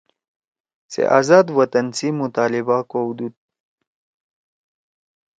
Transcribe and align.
سے 0.91 1.01
آزاد 1.19 1.45
وطن 1.57 1.85
سی 1.97 2.07
مطالبہ 2.19 2.77
کؤدُود 2.91 3.35